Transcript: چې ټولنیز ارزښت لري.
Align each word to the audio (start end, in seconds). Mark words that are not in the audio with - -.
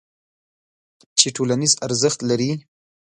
چې 1.19 1.27
ټولنیز 1.35 1.73
ارزښت 1.85 2.19
لري. 2.29 2.51